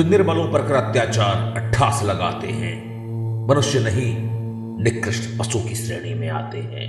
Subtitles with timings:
[0.00, 2.74] जो निर्मलों पर कर अत्याचार अट्ठास लगाते हैं,
[3.48, 4.16] मनुष्य नहीं,
[4.84, 6.84] निकृष्ट पशु की श्रेणी में आते हैं।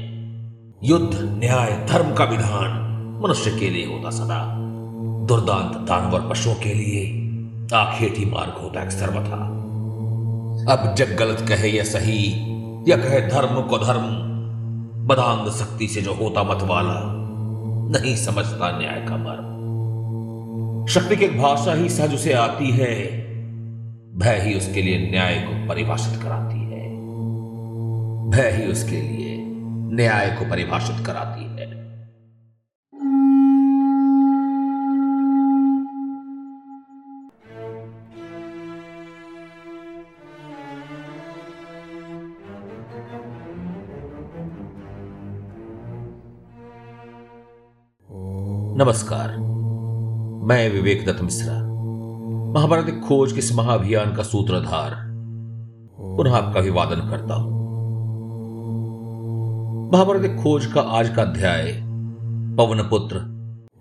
[0.83, 2.69] युद्ध, न्याय, धर्म का विधान
[3.23, 4.57] मनुष्य के लिए होता सदा।
[5.27, 7.01] दुर्दांत दानवर पशुओं के लिए
[7.73, 9.47] आखेटी मार्ग होता है सर्वथा।
[10.73, 12.33] अब जग गलत कहे या सही,
[12.87, 14.07] या कहे धर्म को धर्म,
[15.07, 17.01] बदांग शक्ति से जो होता मत वाला
[17.99, 19.60] नहीं समझता न्याय का मर्म।
[20.89, 22.95] शक्ति की भाषा ही सहज उसे आती है।
[24.17, 26.89] भय ही उसके लिए न्याय को परिभाषित कराती है।
[28.29, 29.37] भय ही उसके लिए
[29.95, 31.71] न्याय को परिभाषित कराती है।
[48.77, 49.50] नमस्कार।
[50.43, 51.53] मैं विवेक दत्त मिश्रा।
[52.53, 54.95] महाभारत खोज के इस महाअभियान का सूत्रधार।
[56.17, 57.51] पुनः आपका अभिवादन करता हूँ।
[59.93, 61.71] महाभारत खोज का आज का अध्याय
[62.57, 63.19] पवन पुत्र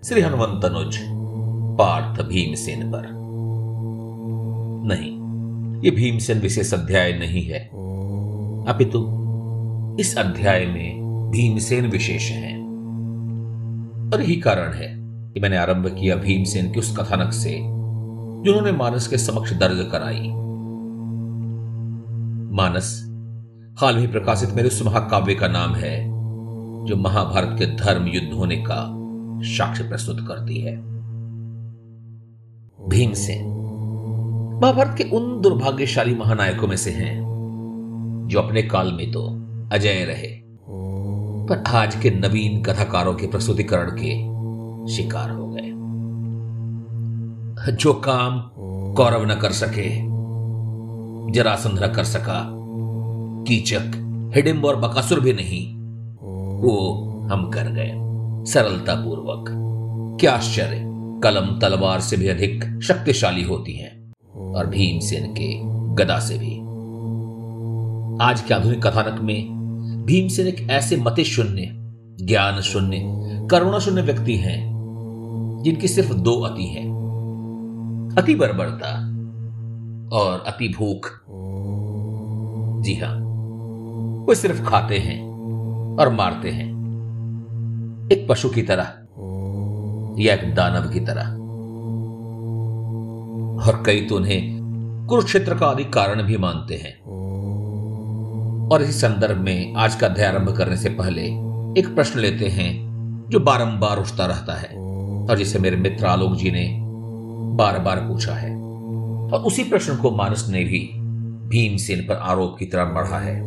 [0.03, 0.97] श्री हनुमंत अनुज,
[1.77, 3.07] पार्थ भीमसेन पर।
[4.87, 5.11] नहीं,
[5.81, 7.69] ये भीमसेन विशेष अध्याय नहीं है।
[8.67, 9.07] अपितु,
[9.99, 12.57] इस अध्याय में भीमसेन विशेष है।
[14.13, 15.00] और यही कारण है
[15.33, 19.91] कि मैंने आरंभ किया भीमसेन के उस कथानक से, जो उन्होंने मानस के समक्ष दर्ज
[19.91, 20.27] कराई।
[22.55, 23.07] मानस,
[23.79, 26.05] हाल ही प्रकाशित मेरे उस महाकाव्य का नाम है,
[26.85, 28.97] जो महाभारत के धर्म युद्ध होने का
[29.47, 30.75] साक्ष्य प्रस्तुत करती है।
[32.89, 33.45] भीमसेन,
[34.63, 37.19] महाभारत के उन दुर्भाग्यशाली महानायकों में से हैं,
[38.27, 39.23] जो अपने काल में तो
[39.73, 40.41] अजय रहे,
[41.47, 44.30] पर आज के नवीन कथाकारों के प्रस्तुतिकरण के
[44.89, 45.69] शिकार हो गए।
[47.73, 48.41] जो काम
[48.93, 49.89] कौरव न कर सके,
[51.31, 52.47] जरासंध न कर सका,
[53.47, 53.97] कीचक
[54.35, 55.75] हिडिंब और बकासुर भी नहीं,
[56.61, 56.77] वो
[57.31, 57.91] हम कर गए।
[58.51, 59.45] सरलता पूर्वक
[60.21, 60.81] क्या आश्चर्य,
[61.23, 64.13] कलम तलवार से भी अधिक शक्तिशाली होती हैं,
[64.53, 65.49] और भीमसेन के
[65.95, 66.57] गदा से भी।
[68.25, 69.61] आज के आधुनिक कथानक में
[70.05, 71.80] भीमसेन एक ऐसे मति शून्य
[72.25, 72.99] ज्ञान शून्य,
[73.51, 74.71] करुणा शून्य व्यक्ति हैं,
[75.63, 77.01] जिनकी सिर्फ़ दो अति हैं।
[78.17, 79.07] अति बर्बरता
[80.17, 81.23] और अति भूख।
[82.83, 83.15] जी हाँ,
[84.25, 85.31] वो सिर्फ़ खाते हैं
[85.97, 86.71] और मारते हैं।
[88.11, 88.93] एक पशु की तरह
[90.19, 91.37] या एक दानव की तरह।
[93.67, 94.61] और कई तो उन्हें
[95.09, 97.01] कुरुक्षेत्र का आदि कारण भी मानते हैं।
[98.69, 102.87] और इसी संदर्भ में आज का अध्याय आरंभ करने से पहले एक प्रश्न लेते हैं,
[103.29, 104.67] जो बारंबार उठता रहता है।
[105.29, 106.77] और जिसे मेरे मित्र आलोक जी ने
[107.55, 108.55] बार बार पूछा है।
[109.31, 110.79] और उसी प्रश्न को मानस ने भी
[111.47, 113.41] भीमसेन पर आरोप की तरह बढ़ा है।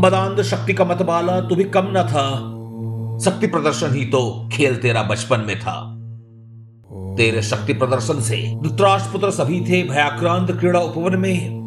[0.00, 2.54] मदांध शक्ति का मतबाला तो भी कम न था।
[3.24, 5.94] शक्ति प्रदर्शन ही तो खेल तेरा बचपन में था।
[7.16, 11.58] तेरे शक्ति प्रदर्शन से धृतराष्ट्रपुत्र सभी थे भयाक्रांत क्रीड़ा उपवन में।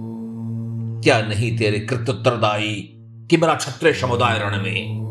[1.03, 2.97] क्या नहीं तेरे कृत उत्तरदायी
[3.29, 5.10] कि मेरा क्षत्रिय समुदाय रण में?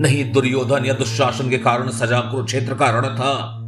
[0.00, 3.58] नहीं दुर्योधन या दुशासन के कारण सजा कुरुक्षेत्र का रण था।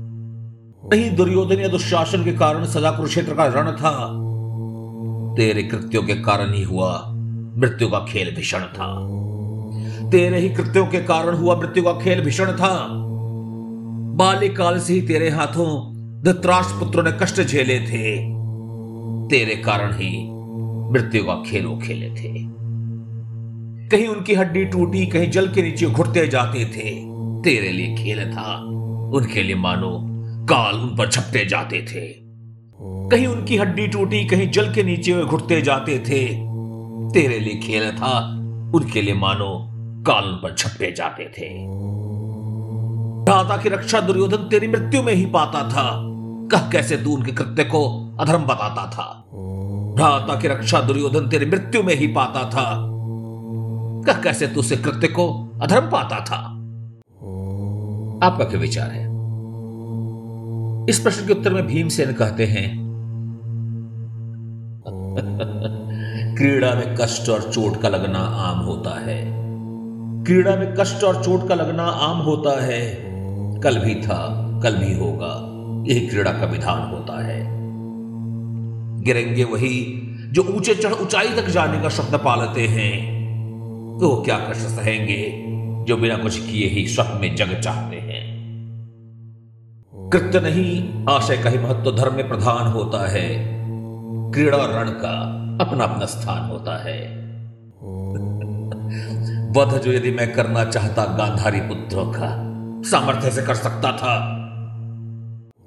[0.92, 3.92] नहीं दुर्योधन या दुशासन के कारण सजा कुरुक्षेत्र का रण था।
[5.36, 7.04] तेरे कृत्यों के कारण ही हुआ
[7.56, 8.88] मृत्यु का खेल भीषण था।
[10.10, 12.86] तेरे ही कृत्यों के कारण हुआ मृत्यु का खेल भीषण था।
[14.16, 18.16] बाल्यकाल से ही तेरे हाथों धृतराष्ट्र पुत्रों ने कष्ट झेले थे।
[19.28, 20.28] तेरे कारण ही
[20.92, 22.58] मृत्यु का खेलो खेले थे।
[23.90, 26.90] कहीं उनकी हड्डी टूटी, कहीं जल के नीचे घुटते जाते थे।
[27.42, 28.56] तेरे लिए खेल था।
[29.14, 29.98] उनके लिए मानो
[30.46, 32.14] काल उन पर छपते जाते थे।
[33.08, 36.24] कहीं उनकी हड्डी टूटी, कहीं जल के नीचे घुटते जाते थे।
[37.10, 38.18] तेरे लिए खेल था।
[38.74, 39.68] उनके लिए मानो
[40.02, 41.66] काल उन पर छपते जाते थे।
[43.24, 46.04] भ्राता की रक्षा दुर्योधन तेरी मृत्यु में ही पाता था।
[46.52, 49.24] कह कैसे तू उनके कृत्य को अधर्म बताता था?
[49.96, 52.94] भ्राता की रक्षा दुर्योधन तेरी मृत्यु में ही पाता था।
[54.08, 55.26] कह कैसे तू कृत्य को
[55.62, 56.36] अधर्म पाता था।
[58.26, 59.06] आपका क्या विचार है?
[60.90, 62.68] इस प्रश्न के उत्तर में भीमसेन कहते हैं,
[66.36, 69.18] क्रीड़ा में कष्ट और चोट का लगना आम होता है।
[70.24, 72.80] क्रीड़ा में कष्ट और चोट का लगना आम होता है।
[73.60, 74.18] कल भी था,
[74.62, 75.34] कल भी होगा,
[75.88, 77.40] यही क्रीड़ा का विधान होता है।
[79.02, 80.02] गिरेंगे वही
[80.32, 83.17] जो ऊँचे चढ़ ऊंचाई तक जाने का स्वप्न पालते हैं।
[84.00, 85.44] तो क्या कष्ट सहेंगे
[85.84, 88.28] जो बिना कुछ किए ही स्वप्न में जग चाहते हैं?
[90.12, 93.58] कृत्य नहीं, आशय का ही महत्व धर्म में प्रधान होता है।
[94.32, 95.20] क्रीड़ा और रण का
[95.64, 97.18] अपना अपना स्थान होता है।
[99.50, 102.44] वध जो यदि मैं करना चाहता गांधारी पुत्रों का,
[102.90, 104.34] सामर्थ्य से कर सकता था।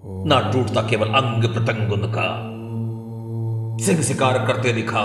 [0.05, 2.51] ना टूटता केवल अंग प्रतंग उनका।
[3.85, 5.01] सिंह शिकार करते दिखा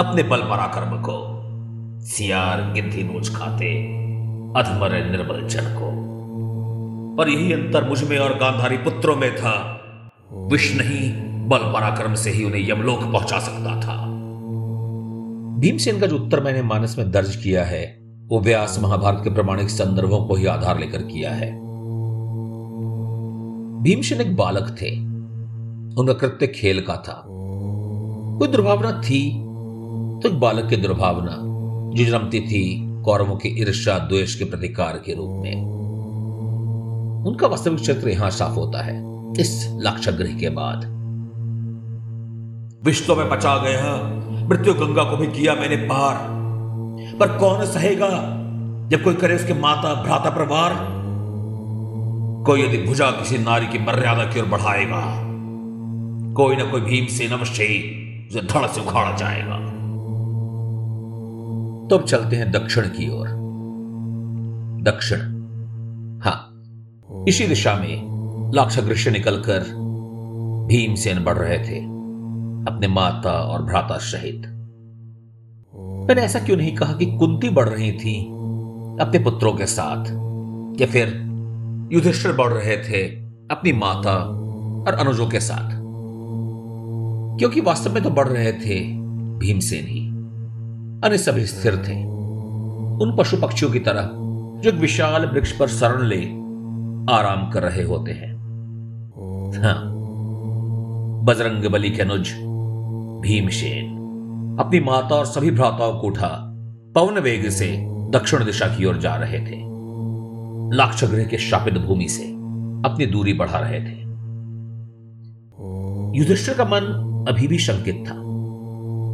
[0.00, 1.39] अपने बल पराक्रम को।
[2.00, 3.84] सियार गिद्धि नोच खाते
[4.56, 6.10] अधमर निर्बल जन को।
[7.22, 9.80] और यही अंतर मुझमें और गांधारी पुत्रों में था।
[10.32, 14.06] विष नहीं, बल पराक्रम से ही उन्हें यमलोक पहुँचा सकता था।
[15.58, 17.98] भीमसेन का जो उत्तर मैंने मानस में दर्ज किया है,
[18.28, 21.52] वो व्यास महाभारत के प्रमाणिक संदर्भों को ही आधार लेकर किया है।
[23.82, 24.96] भीमसेन एक बालक थे।
[26.00, 27.24] उनका कृत्य खेल का था।
[28.38, 29.30] कोई दुर्भावना थी?
[30.22, 31.49] तो एक बालक की दुर्भावना।
[31.90, 32.62] जो जन्मती थी
[33.04, 35.54] कौरवों के ईर्षा द्वेष के प्रतिकार के रूप में।
[37.26, 38.96] उनका वास्तविक चरित्र यहाँ साफ़ होता है,
[39.40, 40.84] इस लाक्षागृह के बाद।
[42.84, 43.96] विश्व में बचा गया
[44.48, 46.16] मृत्यु गंगा को भी किया मैंने पार।
[47.20, 48.08] पर कौन सहेगा
[48.90, 50.74] जब कोई करे उसके माता, भ्राता पर वार
[52.46, 55.02] कोई यदि भुजा किसी नारी की मर्यादा की ओर बढ़ाएगा,
[56.34, 57.66] कोई ना कोई भीम से नमस्ते
[58.28, 59.56] उसे धड़ से उखाड़ा जाएगा।
[61.90, 63.28] तो अब चलते हैं दक्षिण की ओर।
[64.82, 65.18] दक्षिण।
[66.20, 66.62] हाँ
[67.28, 68.10] इसी दिशा में
[68.54, 69.60] लाक्षागृष्य निकलकर
[70.68, 71.78] भीमसेन बढ़ रहे थे,
[72.72, 74.46] अपने माता और भ्राता सहित।
[76.08, 78.24] मैंने ऐसा क्यों नहीं कहा कि कुंती बढ़ रही थी
[79.00, 80.04] अपने पुत्रों के साथ,
[80.80, 81.08] या फिर
[81.92, 83.06] युधिष्ठिर बढ़ रहे थे
[83.50, 84.16] अपनी माता
[84.86, 85.70] और अनुजों के साथ?
[87.38, 88.80] क्योंकि वास्तव में तो बढ़ रहे थे
[89.38, 90.09] भीमसेन ही।
[91.04, 92.04] अन्य सभी स्थिर थे।
[93.02, 94.10] उन पशु पक्षियों की तरह,
[94.60, 96.24] जो विशाल वृक्ष पर शरण ले
[97.14, 98.32] आराम कर रहे होते हैं।
[99.62, 99.90] हाँ
[101.24, 102.32] बजरंग बली के अनुज,
[103.22, 103.86] भीमसेन,
[104.60, 106.28] अपनी माता और सभी भ्राताओं को उठा,
[106.94, 109.60] पवन वेग से दक्षिण दिशा की ओर जा रहे थे।
[110.76, 112.24] लाक्षगृह के शापित भूमि से
[112.88, 113.98] अपनी दूरी बढ़ा रहे थे।
[116.18, 118.14] युधिष्ठिर का मन अभी भी शंकित था,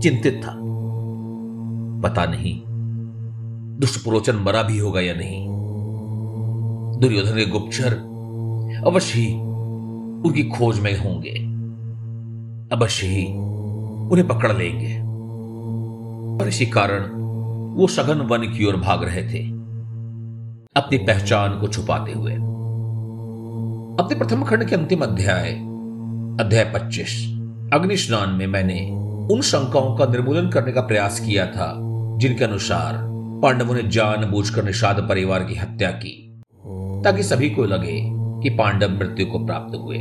[0.00, 0.65] चिंतित था।
[2.02, 2.62] पता नहीं,
[3.80, 5.46] दुष्टपुरोचन मरा भी होगा या नहीं।
[7.00, 7.92] दुर्योधन के गुप्तचर
[8.86, 9.34] अवश्य ही
[10.20, 11.56] उनकी खोज में होंगे।
[12.76, 13.26] अवश्य ही
[14.10, 15.06] उन्हें पकड़ लेंगे।
[16.42, 17.10] और इसी कारण
[17.74, 19.48] वो सघन वन की ओर भाग रहे थे,
[20.76, 22.32] अपनी पहचान को छुपाते हुए।
[24.04, 25.50] अपने प्रथम खंड के अंतिम अध्याय
[26.40, 27.26] अध्याय 25
[27.72, 28.90] अग्नि स्नान में मैंने
[29.34, 31.85] उन शंकाओं का निर्मूलन करने का प्रयास किया था।
[32.16, 32.98] जिनके अनुसार
[33.42, 36.42] पांडवों ने जानबूझकर निषाद परिवार की हत्या की,
[37.04, 37.98] ताकि सभी को लगे
[38.42, 39.98] कि पांडव मृत्यु को प्राप्त हुए।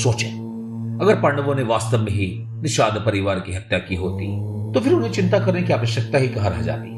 [0.00, 4.26] सोचें, अगर पांडवों ने वास्तव में ही निषाद परिवार की हत्या की होती
[4.72, 6.88] तो फिर उन्हें चिंता करने की आवश्यकता ही कहा रह जाती।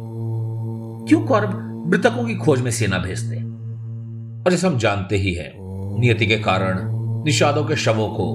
[1.08, 1.58] क्यों कौरव
[1.90, 3.36] मृतकों की खोज में सेना भेजते?
[3.36, 5.52] और जैसे हम जानते ही हैं,
[6.00, 6.78] नियति के कारण
[7.24, 8.26] निषादों के शवों को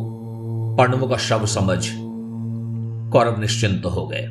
[0.77, 1.87] पांडवों का शव समझ
[3.11, 4.27] कौरव निश्चिंत तो हो गए।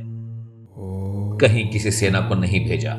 [1.41, 2.93] कहीं किसी सेना को नहीं भेजा।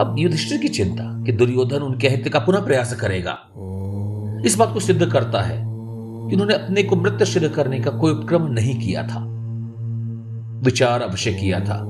[0.00, 3.38] अब युधिष्ठिर की चिंता कि दुर्योधन उनके हित का पुनः प्रयास करेगा।
[4.46, 5.56] इस बात को सिद्ध करता है
[6.28, 9.26] कि उन्होंने अपने को मृत सिद्ध करने का कोई उपक्रम नहीं किया था।
[10.60, 11.84] विचार अवश्य किया था,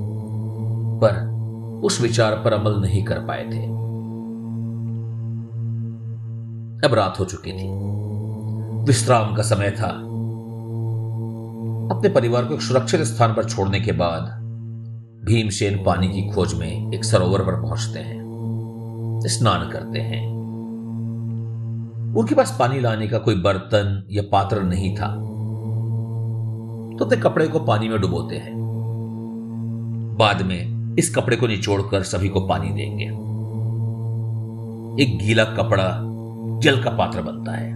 [1.03, 1.37] पर
[1.85, 3.65] उस विचार पर अमल नहीं कर पाए थे।
[6.89, 7.69] अब रात हो चुकी थी।
[8.85, 10.06] विश्राम का समय था।
[11.91, 14.23] अपने परिवार को एक सुरक्षित स्थान पर छोड़ने के बाद
[15.25, 18.27] भीमसेन पानी की खोज में एक सरोवर पर पहुँचते हैं,
[19.27, 20.37] स्नान करते हैं।
[22.17, 25.15] उनके पास पानी लाने का कोई बर्तन या पात्र नहीं था।
[26.99, 28.55] तो अपने कपड़े को पानी में डुबोते हैं।
[30.19, 33.05] बाद में इस कपड़े को निचोड़कर सभी को पानी देंगे।
[35.03, 36.03] एक गीला कपड़ा
[36.61, 37.75] जल का पात्र बनता है।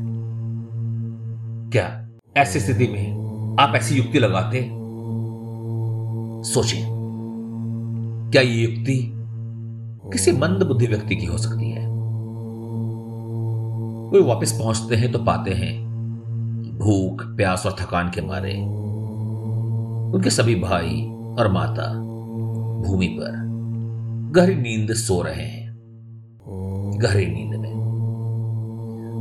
[1.70, 3.19] क्या ऐसी स्थिति में
[3.60, 4.70] आप ऐसी युक्ति लगाते
[6.52, 6.82] सोचें
[8.32, 9.12] क्या ये युक्ति
[10.12, 11.86] किसी मंद बुद्धि व्यक्ति की हो सकती है?
[14.10, 15.90] वे वापस पहुँचते हैं तो पाते हैं
[16.78, 18.54] भूख, प्यास और थकान के मारे
[20.14, 21.02] उनके सभी भाई
[21.38, 21.94] और माता
[22.88, 23.32] भूमि पर
[24.34, 25.78] गहरी नींद सो रहे हैं।
[27.00, 27.74] गहरी नींद में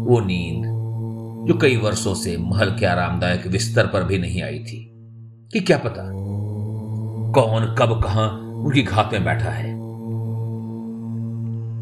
[0.06, 0.79] वो नींद
[1.50, 4.92] जो कई वर्षों से महल के आरामदायक बिस्तर पर भी नहीं आई थी।
[5.54, 6.04] कि क्या पता?
[7.32, 9.80] कौन, कब, कहाँ उनकी घात में बैठा है?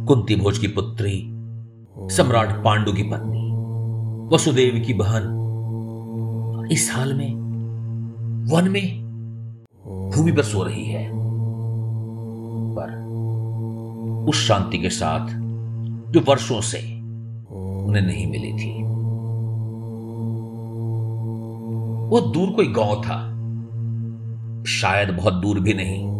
[0.05, 1.23] कुंती भोज की पुत्री,
[2.15, 3.51] सम्राट पांडु की पत्नी,
[4.35, 5.23] वसुदेव की बहन,
[6.71, 7.33] इस हाल में,
[8.51, 9.01] वन में
[10.15, 11.11] भूमि पर सो रही है।
[12.75, 12.89] पर
[14.29, 15.27] उस शांति के साथ
[16.11, 16.93] जो वर्षों से
[17.85, 18.96] उन्हें नहीं मिली थी।
[22.07, 23.37] वो दूर कोई गाँव था।
[24.63, 26.17] शायद बहुत दूर भी नहीं।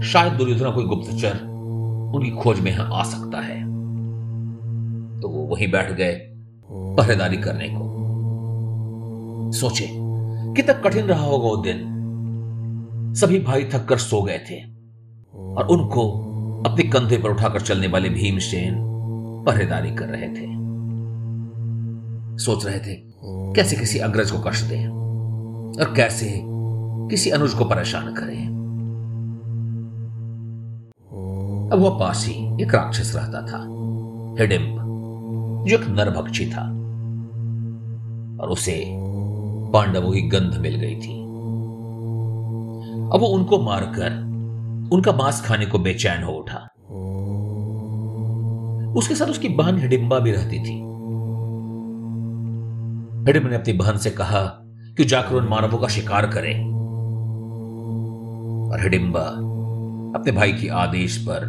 [0.00, 1.40] शायद दुर्योधना कोई गुप्तचर
[2.14, 3.64] उनकी खोज में यहाँ आ सकता है।
[5.20, 6.12] तो वो वहीं बैठ गए
[6.70, 7.94] पहरेदारी करने को।
[9.52, 9.88] सोचे,
[10.54, 11.82] कितना कठिन रहा होगा वो दिन।
[13.16, 14.62] सभी भाई थक कर सो गए थे
[15.38, 16.10] और उनको
[16.66, 18.74] अपने कंधे पर उठाकर चलने वाले भीमसेन
[19.46, 20.64] पहरेदारी कर रहे थे।
[22.38, 24.88] सोच रहे थे कैसे किसी अग्रज को कष्ट दें?
[25.80, 26.42] और कैसे
[27.10, 28.54] किसी अनुज को परेशान करें?
[31.72, 33.58] अब वह पास एक राक्षस रहता था,
[34.40, 34.80] हिडिम्ब,
[35.68, 36.84] जो एक नरभक्षी था।
[38.42, 38.84] और उसे
[39.72, 41.24] पांडवों की गंध मिल गई थी।
[43.04, 44.10] अब वो उनको मारकर
[44.92, 46.58] उनका मांस खाने को बेचैन हो उठा।
[48.96, 50.93] उसके साथ उसकी बहन हिडिंबा भी रहती थी।
[53.26, 54.40] हिडिंब ने अपनी बहन से कहा
[54.96, 56.74] कि जाकर उन मानवों का शिकार करें।
[58.72, 59.20] और हिडिंबा
[60.18, 61.40] अपने भाई की आदेश पर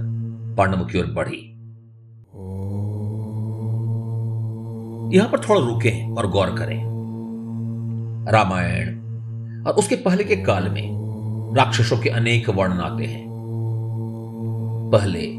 [0.58, 1.52] पांडव की ओर बढ़ी।
[5.18, 6.84] यहाँ पर थोड़ा रुके और गौर करें।
[8.32, 9.00] रामायण
[9.66, 10.96] और उसके पहले के काल में
[11.56, 13.26] राक्षसों के अनेक वर्णन आते हैं।
[14.92, 15.34] पहले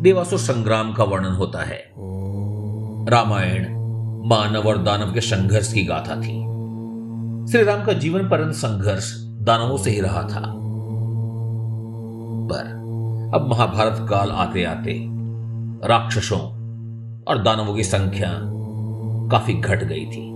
[0.00, 1.92] देवासुर संग्राम का वर्णन होता है।
[3.08, 3.79] रामायण
[4.24, 6.50] मानव और दानव के संघर्ष की गाथा थी।
[7.52, 10.42] श्री राम का जीवन पर्यंत संघर्ष दानवों से ही रहा था।
[12.48, 12.80] पर
[13.34, 15.06] अब महाभारत काल आते आते
[15.88, 16.40] राक्षसों
[17.22, 18.34] और दानवों की संख्या
[19.28, 20.30] काफ़ी घट गई थी।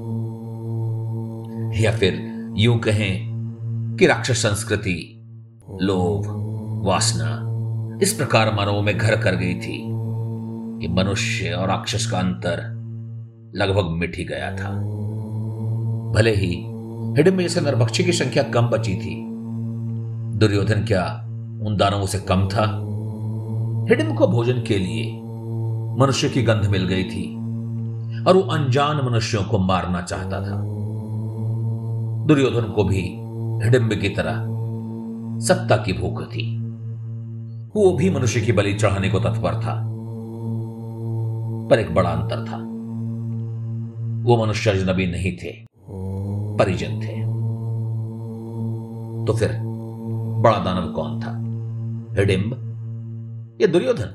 [1.85, 3.35] या फिर यूँ कहें
[3.99, 5.27] कि राक्षस संस्कृति,
[5.83, 6.45] लोभ,
[6.87, 7.51] वासना
[8.03, 9.85] इस प्रकार मानवों में घर कर गई थी
[10.81, 12.74] कि मनुष्य और राक्षस का अंतर
[13.57, 14.71] लगभग मिट ही गया था।
[16.13, 16.49] भले ही
[17.17, 19.15] हिडम में जैसे नरभक्षी की संख्या कम बची थी।
[20.39, 21.05] दुर्योधन क्या
[21.63, 22.65] उन दानवों से कम था?
[23.91, 25.05] हिडम को भोजन के लिए
[26.01, 27.25] मनुष्य की गंध मिल गई थी
[28.25, 30.61] और वो अनजान मनुष्यों को मारना चाहता था।
[32.27, 33.03] दुर्योधन को भी
[33.65, 34.43] हिडिंब की तरह
[35.41, 36.59] सत्ता की भूख थी।
[37.77, 39.81] वो भी मनुष्य की बलि चढ़ाने को तत्पर था,
[41.71, 42.74] पर एक बड़ा अंतर था।
[44.25, 45.53] वो मनुष्य अजनबी नहीं थे,
[46.59, 47.15] परिजन थे।
[49.27, 49.61] तो फिर
[50.41, 51.33] बड़ा दानव कौन था?
[52.21, 54.15] हिडिंब या दुर्योधन?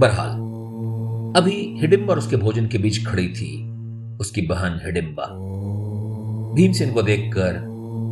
[0.00, 0.30] बहरहाल,
[1.36, 3.50] अभी हिडिंब और उसके भोजन के बीच खड़ी थी
[4.20, 5.26] उसकी बहन हिडिंबा
[6.54, 7.58] भीमसेन को देखकर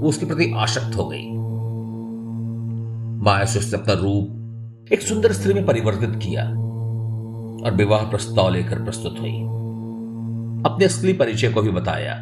[0.02, 1.26] वो उसके प्रति आशक्त हो गई।
[3.24, 6.65] माया से अपना रूप एक सुंदर स्त्री में परिवर्तित किया।
[7.64, 9.42] और विवाह प्रस्ताव लेकर प्रस्तुत हुई।
[10.66, 12.14] अपने असली परिचय को भी बताया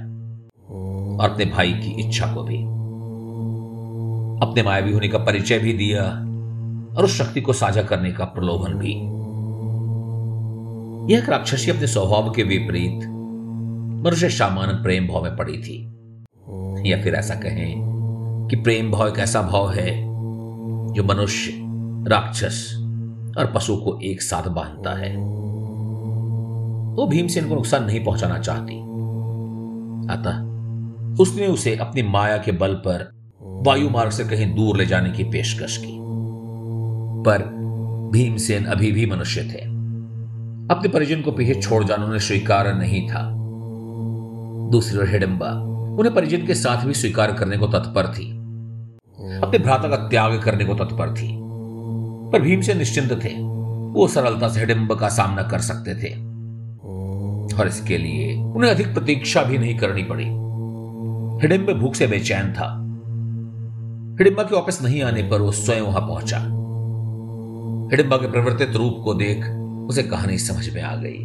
[1.19, 2.57] और अपने भाई की इच्छा को भी।
[4.47, 6.03] अपने मायावी होने का परिचय भी दिया
[6.99, 9.15] और उस शक्ति को साझा करने का प्रलोभन भी।
[11.15, 13.05] यह राक्षसी अपने स्वभाव के विपरीत
[14.07, 15.91] मनुष्य सामान्य प्रेम भाव में पड़ी थी।
[16.91, 17.75] या फिर ऐसा कहें
[18.51, 20.03] कि प्रेम भाव एक ऐसा भाव है
[20.93, 21.53] जो मनुष्य,
[22.09, 22.84] राक्षस
[23.39, 25.17] और पशु को एक साथ बांधता है।
[26.95, 28.81] वो भीमसेन को नुकसान नहीं पहुंचाना चाहती।
[30.13, 30.55] अतः
[31.23, 33.11] उसने उसे अपनी माया के बल पर
[33.43, 35.99] वायु मार्ग से कहीं दूर ले जाने की पेशकश की।
[37.25, 37.43] पर
[38.13, 39.59] भीमसेन अभी भी मनुष्य थे।
[40.71, 43.31] अपने परिजन को पीछे छोड़ जाना उन्हें स्वीकार नहीं था।
[44.71, 45.47] दूसरी ओर हिडम्बा
[45.99, 48.31] उन्हें परिजन के साथ भी स्वीकार करने को तत्पर थी।
[49.43, 51.44] अपने भ्राता का त्याग करने को तत्पर थी।
[52.33, 53.29] पर भीम से निश्चिंत थे।
[53.93, 56.35] वो सरलता से हिडिंब का सामना कर सकते थे।
[57.55, 60.25] और इसके लिए उन्हें अधिक प्रतीक्षा भी नहीं करनी पड़ी।
[61.43, 62.81] हिडिंब भूख से बेचैन था।
[64.19, 66.39] हिडिंबा के वापस नहीं आने पर वो स्वयं वहाँ पहुँचा।
[67.91, 69.45] हिडिंबा के परिवर्तित रूप को देख
[69.89, 71.25] उसे कहानी समझ में आ गई।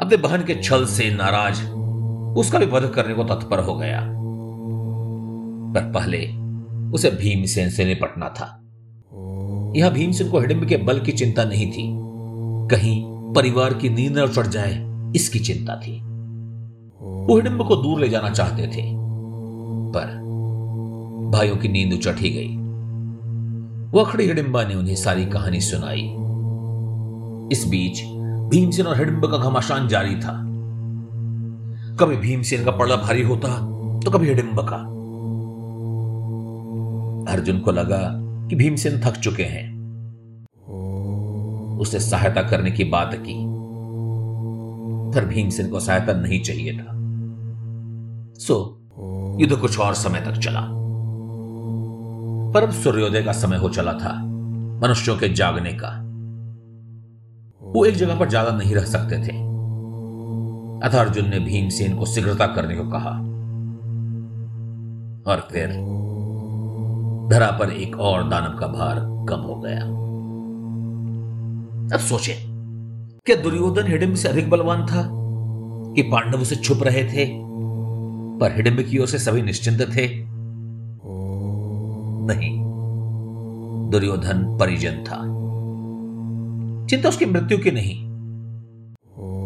[0.00, 1.68] अपने बहन के छल से नाराज़,
[2.36, 4.00] उसका भी वध करने को तत्पर हो गया।
[5.74, 6.28] पर पहले
[6.92, 8.65] उसे भीमसेन से निपटना था।
[9.76, 11.84] यहाँ भीमसेन को हिडिंब के बल की चिंता नहीं थी।
[12.70, 13.02] कहीं
[13.34, 14.74] परिवार की नींद न चढ़ जाए,
[15.16, 15.98] इसकी चिंता थी।
[17.00, 18.82] वो हिडिंब को दूर ले जाना चाहते थे,
[19.92, 20.14] पर
[21.32, 22.56] भाइयों की नींद उचट ही गई।
[23.92, 26.02] वो अखड़ी हिडिंबा ने उन्हें सारी कहानी सुनाई।
[27.52, 28.02] इस बीच
[28.50, 30.32] भीमसेन और हिडिंबा का घमासान जारी था।
[32.00, 33.48] कभी भीमसेन का पड़ा भारी होता
[34.00, 34.76] तो कभी हिडिंबा का।
[37.32, 37.98] अर्जुन को लगा
[38.50, 39.76] कि भीमसेन थक चुके हैं।
[41.78, 43.34] उसने सहायता करने की बात की,
[45.14, 46.92] पर भीमसेन को सहायता नहीं चाहिए था।
[48.38, 48.78] सो,
[49.40, 50.60] युद्ध कुछ और समय तक चला।
[52.54, 54.12] पर अब सूर्योदय का समय हो चला था,
[54.82, 55.88] मनुष्यों के जागने का।
[57.72, 59.36] वो एक जगह पर ज़्यादा नहीं रह सकते थे।
[60.86, 63.10] अतः अर्जुन ने भीमसेन को शीघ्रता करने को कहा।
[65.32, 65.68] और फिर
[67.28, 69.80] धरा पर एक और दानव का भार कम हो गया।
[71.94, 72.34] अब सोचे,
[73.26, 75.02] क्या दुर्योधन हिडिंब से अधिक बलवान था
[75.94, 77.26] कि पांडव उसे छुप रहे थे,
[78.40, 80.06] पर हिडिंब की ओर से सभी निश्चिंत थे?
[82.28, 82.56] नहीं,
[83.90, 85.18] दुर्योधन परिजन था।
[86.86, 87.96] चिंता उसकी मृत्यु की नहीं,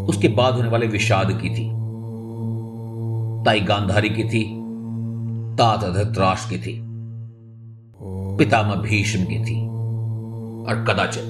[0.07, 1.67] उसके बाद होने वाले विषाद की थी,
[3.45, 4.45] ताई गांधारी की थी,
[5.57, 6.90] तात धृतराष्ट्र की थी।
[8.41, 9.67] पितामह भीष्म की थी
[10.67, 11.25] और कदाचित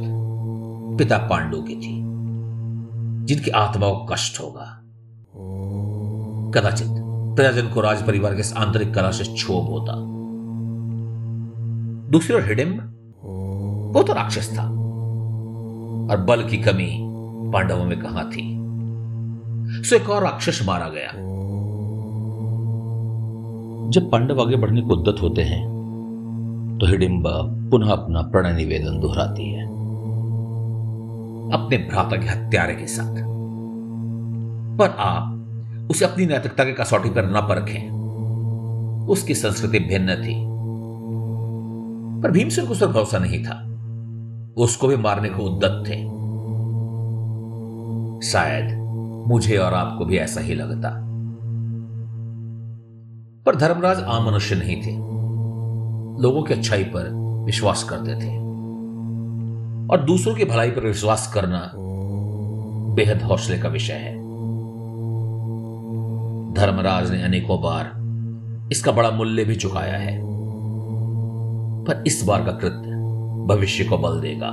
[0.99, 2.01] पिता पांडु की थी,
[3.27, 4.83] जिनकी आत्मा को कष्ट होगा।
[6.55, 6.87] कदाचित
[7.37, 9.93] प्रजाजन को राज परिवार के आंतरिक कला से क्षोभ होता।
[12.11, 12.95] दूसरी ओर हिडिम्ब,
[13.97, 14.65] वो तो राक्षस था
[16.11, 16.99] और बल की कमी
[17.53, 18.57] पांडवों में कहा थी।
[19.85, 21.13] सो एक और राक्षस मारा गया।
[23.91, 25.80] जब पांडव आगे बढ़ने को उद्दत होते हैं
[26.81, 29.67] तो हिडिंबा पुनः अपना प्रणय निवेदन दोहराती है।
[31.51, 33.17] अपने भ्राता के हत्यारे के साथ।
[34.79, 35.37] पर आप
[35.91, 37.91] उसे अपनी नैतिकता के कसौटी पर न परखें।
[39.07, 40.47] उसकी संस्कृति भिन्न थी।
[42.23, 43.67] पर भीमसेन को उस भरोसा नहीं था।
[44.57, 45.97] उसको भी मारने को उद्दत थे।
[48.27, 48.79] शायद
[49.29, 50.89] मुझे और आपको भी ऐसा ही लगता।
[53.47, 55.20] पर धर्मराज आम मनुष्य नहीं थे।
[56.21, 57.11] लोगों की अच्छाई पर
[57.47, 58.39] विश्वास करते थे।
[59.89, 61.73] और दूसरों की भलाई पर विश्वास करना
[62.95, 64.17] बेहद हौसले का विषय है।
[66.55, 68.01] धर्मराज ने अनेकों बार
[68.73, 70.21] इसका बड़ा मूल्य भी चुकाया है।
[71.85, 72.91] पर इस बार का कृत्य
[73.49, 74.51] भविष्य को बल देगा।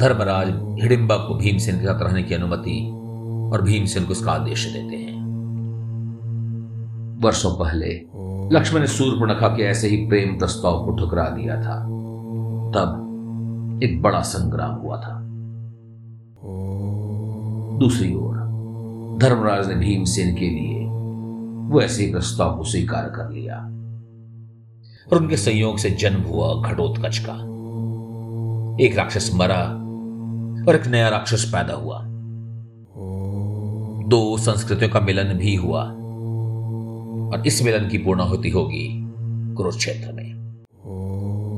[0.00, 2.90] धर्मराज हिडिंबा को भीमसेन के साथ रहने की अनुमति
[3.52, 5.23] और भीमसेन को इसका आदेश देते हैं।
[7.20, 8.06] वर्षों पहले
[8.56, 11.84] लक्ष्मण ने सूर्यपुणखा के ऐसे ही प्रेम प्रस्ताव को ठुकरा दिया था।
[12.70, 15.20] तब एक बड़ा संग्राम हुआ था।
[17.78, 18.34] दूसरी ओर
[19.20, 20.84] धर्मराज ने भीमसेन के लिए
[21.72, 23.56] वो ऐसे ही प्रस्ताव को स्वीकार कर लिया
[25.12, 27.34] और उनके संयोग से जन्म हुआ घटोत्कच का।
[28.84, 29.62] एक राक्षस मरा
[30.68, 32.02] और एक नया राक्षस पैदा हुआ।
[34.08, 35.96] दो संस्कृतियों का मिलन भी हुआ।
[37.34, 39.12] और इस मिलन की पूर्णाहुति होगी
[39.54, 40.54] कुरुक्षेत्र में।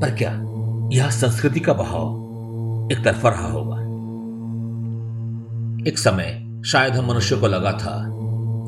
[0.01, 0.31] पर क्या
[0.93, 2.27] यह संस्कृति का बहाव
[2.91, 3.81] एक तरफा रहा होगा?
[5.89, 8.05] एक समय शायद हम मनुष्य को लगा था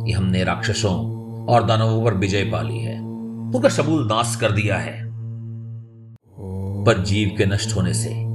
[0.06, 0.96] कि हमने राक्षसों
[1.46, 3.02] और दानवों पर विजय पा ली है।
[3.56, 5.10] उनका शबूल नाश कर दिया है।
[6.84, 8.26] पर जीव के नष्ट होने से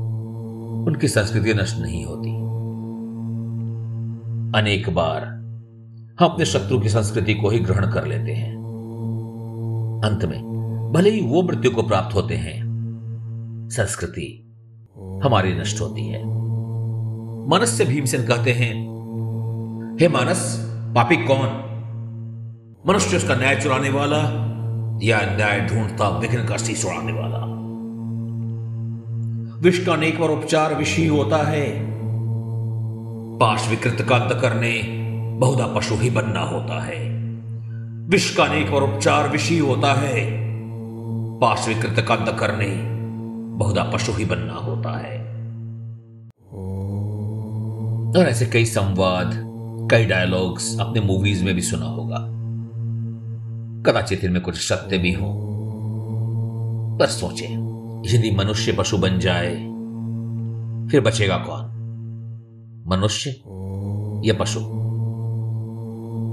[0.86, 2.30] उनकी संस्कृति नष्ट नहीं होती।
[4.58, 5.24] अनेक बार
[6.20, 8.63] हम अपने शत्रु की संस्कृति को ही ग्रहण कर लेते हैं।
[10.04, 10.40] अंत में,
[10.92, 12.64] भले ही वो मृत्यु को प्राप्त होते हैं,
[13.72, 14.40] संस्कृति
[15.24, 16.22] हमारी नष्ट होती है।
[17.48, 18.74] मानस से भीमसेन कहते हैं,
[20.00, 20.56] हे मानस,
[20.94, 21.60] पापी कौन?
[22.86, 24.20] मनुष्य उसका न्याय चुराने वाला
[25.02, 27.54] या न्याय ढूंढता, विघ्न का शीश उड़ाने वाला?
[29.58, 31.94] विष का अनेक बार उपचार विषी होता है।
[33.38, 34.82] पाश विकृत का अंत करने,
[35.38, 37.13] बहुधा पशु ही बनना होता है।
[38.04, 40.30] विष का अनेक बार उपचार विषी होता है।
[41.40, 42.66] पाश विकृत का अंत करने
[43.56, 45.24] बहुधा पशु ही बनना होता है।
[48.10, 49.30] और ऐसे कई संवाद,
[49.90, 52.18] कई डायलॉग्स अपने मूवीज़ में भी सुना होगा।
[53.82, 55.40] कदाचित इनमें कुछ सत्य भी हो।
[57.00, 57.46] पर सोचे,
[58.16, 59.54] यदि मनुष्य पशु बन जाए,
[60.90, 61.70] फिर बचेगा कौन?
[62.86, 63.30] मनुष्य
[64.28, 64.83] या पशु?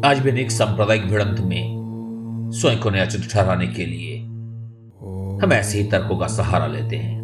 [0.06, 4.18] आज भी अनेक सांप्रदायिक भिड़ंत में स्वयं को न्याचित ठहराने के लिए
[5.38, 7.22] हम ऐसे ही तर्कों का सहारा लेते हैं।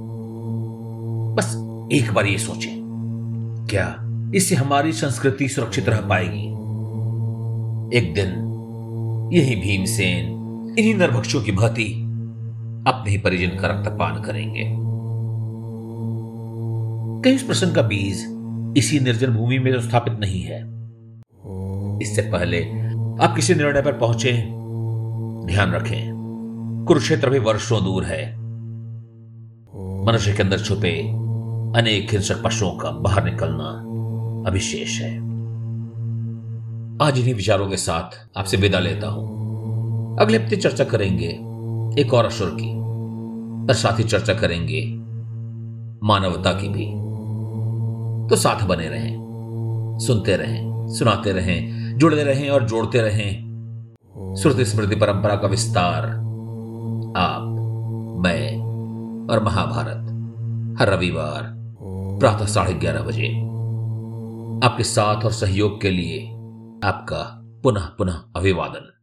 [1.36, 1.56] बस
[1.94, 2.76] एक बार ये सोचें,
[3.70, 3.88] क्या
[4.36, 6.46] इससे हमारी संस्कृति सुरक्षित रह पाएगी?
[7.98, 10.26] एक दिन यही भीमसेन
[10.80, 11.94] इन्हीं नरभक्षों की भांति
[12.88, 14.64] अपने ही परिजन का रक्तपान करेंगे।
[17.22, 18.26] कहीं उस प्रसंग का बीज
[18.78, 20.77] इसी निर्जन भूमि में तो स्थापित नहीं है।
[22.02, 22.62] इससे पहले
[23.24, 24.32] आप किसी निर्णय पर पहुँचे,
[25.48, 28.26] ध्यान रखें, कुरुक्षेत्र भी वर्षों दूर है।
[30.06, 30.92] मनुष्य के अंदर छुपे
[31.80, 33.70] अनेक हिंसक पशुओं का बाहर निकलना
[34.50, 35.16] अभिशेष है।
[37.02, 41.28] आज इन्हीं विचारों के साथ आपसे विदा लेता हूँ। अगले हफ़्ते चर्चा करेंगे
[42.02, 42.70] एक और असुर की,
[43.68, 44.82] और साथ ही चर्चा करेंगे
[46.08, 46.86] मानवता की भी।
[48.30, 53.48] तो साथ बने रहें, सुनते रहें, सुनाते रहें जुड़ते रहें और जोड़ते रहें।
[54.42, 56.06] श्रुति स्मृति परंपरा का विस्तार।
[57.18, 57.42] आप,
[58.20, 58.62] मैं
[59.28, 60.04] और महाभारत
[60.80, 61.56] हर रविवार
[62.20, 63.28] प्रातः साढ़े ग्यारह बजे।
[64.68, 66.30] आपके साथ और सहयोग के लिए
[66.84, 68.97] आपका पुनः पुनः अभिवादन।